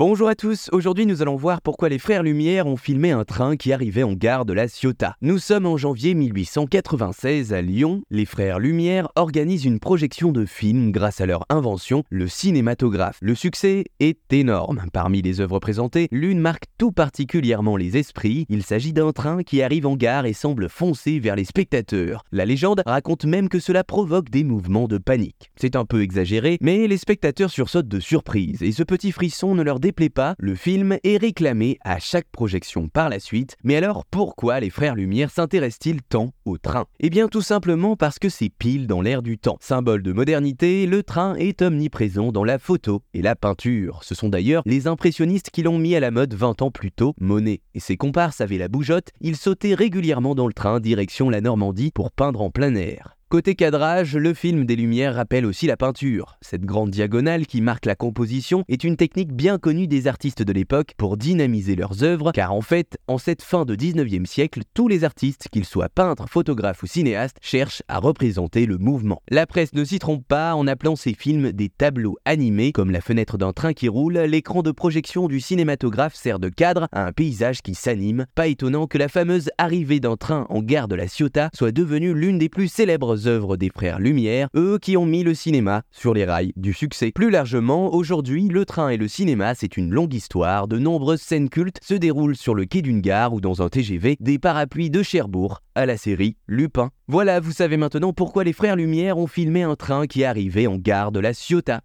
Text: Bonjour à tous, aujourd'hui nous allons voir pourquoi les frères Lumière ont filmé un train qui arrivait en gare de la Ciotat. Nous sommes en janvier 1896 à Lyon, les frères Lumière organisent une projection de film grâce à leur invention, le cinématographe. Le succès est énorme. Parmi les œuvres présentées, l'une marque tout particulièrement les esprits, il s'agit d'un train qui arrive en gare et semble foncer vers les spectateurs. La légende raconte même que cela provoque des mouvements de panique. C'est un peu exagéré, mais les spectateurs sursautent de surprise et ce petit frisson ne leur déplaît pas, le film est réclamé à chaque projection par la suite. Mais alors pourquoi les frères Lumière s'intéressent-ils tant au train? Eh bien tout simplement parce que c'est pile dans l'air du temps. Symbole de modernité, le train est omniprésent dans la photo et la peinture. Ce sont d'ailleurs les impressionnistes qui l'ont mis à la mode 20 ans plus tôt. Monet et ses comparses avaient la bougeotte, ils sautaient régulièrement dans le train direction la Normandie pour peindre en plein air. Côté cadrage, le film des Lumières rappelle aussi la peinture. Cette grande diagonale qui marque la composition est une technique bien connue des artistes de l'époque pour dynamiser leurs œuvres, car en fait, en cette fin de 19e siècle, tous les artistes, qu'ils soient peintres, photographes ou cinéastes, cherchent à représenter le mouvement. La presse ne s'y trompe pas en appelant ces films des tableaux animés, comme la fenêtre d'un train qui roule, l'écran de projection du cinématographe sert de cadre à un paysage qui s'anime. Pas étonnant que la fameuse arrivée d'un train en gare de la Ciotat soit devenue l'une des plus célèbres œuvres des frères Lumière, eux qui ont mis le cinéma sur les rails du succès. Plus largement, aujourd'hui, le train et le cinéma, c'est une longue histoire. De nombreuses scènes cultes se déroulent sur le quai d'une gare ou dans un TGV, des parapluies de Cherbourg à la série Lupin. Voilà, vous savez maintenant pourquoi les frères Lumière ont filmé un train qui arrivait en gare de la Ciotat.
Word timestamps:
Bonjour 0.00 0.28
à 0.28 0.34
tous, 0.34 0.70
aujourd'hui 0.72 1.04
nous 1.04 1.20
allons 1.20 1.36
voir 1.36 1.60
pourquoi 1.60 1.90
les 1.90 1.98
frères 1.98 2.22
Lumière 2.22 2.66
ont 2.66 2.78
filmé 2.78 3.10
un 3.10 3.26
train 3.26 3.58
qui 3.58 3.70
arrivait 3.70 4.02
en 4.02 4.14
gare 4.14 4.46
de 4.46 4.54
la 4.54 4.66
Ciotat. 4.66 5.14
Nous 5.20 5.36
sommes 5.36 5.66
en 5.66 5.76
janvier 5.76 6.14
1896 6.14 7.52
à 7.52 7.60
Lyon, 7.60 8.00
les 8.10 8.24
frères 8.24 8.60
Lumière 8.60 9.10
organisent 9.14 9.66
une 9.66 9.78
projection 9.78 10.32
de 10.32 10.46
film 10.46 10.90
grâce 10.90 11.20
à 11.20 11.26
leur 11.26 11.44
invention, 11.50 12.02
le 12.08 12.28
cinématographe. 12.28 13.18
Le 13.20 13.34
succès 13.34 13.84
est 14.00 14.32
énorme. 14.32 14.86
Parmi 14.90 15.20
les 15.20 15.42
œuvres 15.42 15.58
présentées, 15.58 16.08
l'une 16.10 16.40
marque 16.40 16.64
tout 16.78 16.92
particulièrement 16.92 17.76
les 17.76 17.98
esprits, 17.98 18.46
il 18.48 18.62
s'agit 18.62 18.94
d'un 18.94 19.12
train 19.12 19.42
qui 19.42 19.60
arrive 19.60 19.86
en 19.86 19.96
gare 19.96 20.24
et 20.24 20.32
semble 20.32 20.70
foncer 20.70 21.18
vers 21.18 21.36
les 21.36 21.44
spectateurs. 21.44 22.24
La 22.32 22.46
légende 22.46 22.82
raconte 22.86 23.26
même 23.26 23.50
que 23.50 23.60
cela 23.60 23.84
provoque 23.84 24.30
des 24.30 24.44
mouvements 24.44 24.88
de 24.88 24.96
panique. 24.96 25.50
C'est 25.56 25.76
un 25.76 25.84
peu 25.84 26.00
exagéré, 26.00 26.56
mais 26.62 26.88
les 26.88 26.96
spectateurs 26.96 27.50
sursautent 27.50 27.86
de 27.86 28.00
surprise 28.00 28.62
et 28.62 28.72
ce 28.72 28.82
petit 28.82 29.12
frisson 29.12 29.54
ne 29.54 29.62
leur 29.62 29.78
déplaît 29.90 30.08
pas, 30.08 30.36
le 30.38 30.54
film 30.54 30.98
est 31.02 31.16
réclamé 31.16 31.76
à 31.82 31.98
chaque 31.98 32.28
projection 32.30 32.86
par 32.86 33.08
la 33.08 33.18
suite. 33.18 33.56
Mais 33.64 33.74
alors 33.74 34.04
pourquoi 34.04 34.60
les 34.60 34.70
frères 34.70 34.94
Lumière 34.94 35.32
s'intéressent-ils 35.32 36.00
tant 36.00 36.30
au 36.44 36.58
train? 36.58 36.84
Eh 37.00 37.10
bien 37.10 37.26
tout 37.26 37.42
simplement 37.42 37.96
parce 37.96 38.20
que 38.20 38.28
c'est 38.28 38.50
pile 38.50 38.86
dans 38.86 39.02
l'air 39.02 39.20
du 39.20 39.36
temps. 39.36 39.58
Symbole 39.60 40.04
de 40.04 40.12
modernité, 40.12 40.86
le 40.86 41.02
train 41.02 41.34
est 41.34 41.60
omniprésent 41.60 42.30
dans 42.30 42.44
la 42.44 42.60
photo 42.60 43.02
et 43.14 43.22
la 43.22 43.34
peinture. 43.34 44.04
Ce 44.04 44.14
sont 44.14 44.28
d'ailleurs 44.28 44.62
les 44.64 44.86
impressionnistes 44.86 45.50
qui 45.50 45.64
l'ont 45.64 45.78
mis 45.78 45.96
à 45.96 46.00
la 46.00 46.12
mode 46.12 46.34
20 46.34 46.62
ans 46.62 46.70
plus 46.70 46.92
tôt. 46.92 47.14
Monet 47.18 47.62
et 47.74 47.80
ses 47.80 47.96
comparses 47.96 48.40
avaient 48.40 48.58
la 48.58 48.68
bougeotte, 48.68 49.10
ils 49.20 49.36
sautaient 49.36 49.74
régulièrement 49.74 50.36
dans 50.36 50.46
le 50.46 50.52
train 50.52 50.78
direction 50.78 51.30
la 51.30 51.40
Normandie 51.40 51.90
pour 51.92 52.12
peindre 52.12 52.42
en 52.42 52.50
plein 52.50 52.76
air. 52.76 53.16
Côté 53.30 53.54
cadrage, 53.54 54.16
le 54.16 54.34
film 54.34 54.64
des 54.64 54.74
Lumières 54.74 55.14
rappelle 55.14 55.46
aussi 55.46 55.68
la 55.68 55.76
peinture. 55.76 56.36
Cette 56.40 56.64
grande 56.64 56.90
diagonale 56.90 57.46
qui 57.46 57.60
marque 57.60 57.86
la 57.86 57.94
composition 57.94 58.64
est 58.66 58.82
une 58.82 58.96
technique 58.96 59.32
bien 59.32 59.56
connue 59.56 59.86
des 59.86 60.08
artistes 60.08 60.42
de 60.42 60.52
l'époque 60.52 60.94
pour 60.96 61.16
dynamiser 61.16 61.76
leurs 61.76 62.02
œuvres, 62.02 62.32
car 62.32 62.52
en 62.52 62.60
fait, 62.60 62.98
en 63.06 63.18
cette 63.18 63.42
fin 63.42 63.64
de 63.64 63.76
19e 63.76 64.26
siècle, 64.26 64.62
tous 64.74 64.88
les 64.88 65.04
artistes, 65.04 65.46
qu'ils 65.52 65.64
soient 65.64 65.88
peintres, 65.88 66.28
photographes 66.28 66.82
ou 66.82 66.88
cinéastes, 66.88 67.36
cherchent 67.40 67.84
à 67.86 68.00
représenter 68.00 68.66
le 68.66 68.78
mouvement. 68.78 69.22
La 69.30 69.46
presse 69.46 69.74
ne 69.74 69.84
s'y 69.84 70.00
trompe 70.00 70.26
pas 70.26 70.56
en 70.56 70.66
appelant 70.66 70.96
ces 70.96 71.14
films 71.14 71.52
des 71.52 71.68
tableaux 71.68 72.18
animés, 72.24 72.72
comme 72.72 72.90
la 72.90 73.00
fenêtre 73.00 73.38
d'un 73.38 73.52
train 73.52 73.74
qui 73.74 73.86
roule, 73.86 74.18
l'écran 74.18 74.62
de 74.62 74.72
projection 74.72 75.28
du 75.28 75.38
cinématographe 75.38 76.16
sert 76.16 76.40
de 76.40 76.48
cadre 76.48 76.88
à 76.90 77.06
un 77.06 77.12
paysage 77.12 77.62
qui 77.62 77.76
s'anime. 77.76 78.26
Pas 78.34 78.48
étonnant 78.48 78.88
que 78.88 78.98
la 78.98 79.06
fameuse 79.06 79.50
arrivée 79.56 80.00
d'un 80.00 80.16
train 80.16 80.46
en 80.48 80.62
gare 80.62 80.88
de 80.88 80.96
la 80.96 81.06
Ciotat 81.06 81.50
soit 81.54 81.70
devenue 81.70 82.12
l'une 82.12 82.36
des 82.36 82.48
plus 82.48 82.66
célèbres 82.66 83.19
œuvres 83.26 83.56
des 83.56 83.70
frères 83.70 83.98
Lumière, 83.98 84.48
eux 84.56 84.78
qui 84.80 84.96
ont 84.96 85.06
mis 85.06 85.22
le 85.22 85.34
cinéma 85.34 85.82
sur 85.90 86.14
les 86.14 86.24
rails 86.24 86.52
du 86.56 86.72
succès. 86.72 87.12
Plus 87.14 87.30
largement, 87.30 87.94
aujourd'hui, 87.94 88.48
le 88.48 88.64
train 88.64 88.88
et 88.88 88.96
le 88.96 89.08
cinéma, 89.08 89.54
c'est 89.54 89.76
une 89.76 89.90
longue 89.90 90.14
histoire. 90.14 90.68
De 90.68 90.78
nombreuses 90.78 91.20
scènes 91.20 91.48
cultes 91.48 91.80
se 91.82 91.94
déroulent 91.94 92.36
sur 92.36 92.54
le 92.54 92.64
quai 92.64 92.82
d'une 92.82 93.00
gare 93.00 93.32
ou 93.32 93.40
dans 93.40 93.62
un 93.62 93.68
TGV, 93.68 94.16
des 94.20 94.38
parapluies 94.38 94.90
de 94.90 95.02
Cherbourg 95.02 95.62
à 95.74 95.86
la 95.86 95.96
série 95.96 96.36
Lupin. 96.46 96.90
Voilà, 97.08 97.40
vous 97.40 97.52
savez 97.52 97.76
maintenant 97.76 98.12
pourquoi 98.12 98.44
les 98.44 98.52
frères 98.52 98.76
Lumière 98.76 99.18
ont 99.18 99.26
filmé 99.26 99.62
un 99.62 99.76
train 99.76 100.06
qui 100.06 100.24
arrivait 100.24 100.66
en 100.66 100.76
gare 100.76 101.12
de 101.12 101.20
la 101.20 101.32
Ciotat. 101.32 101.80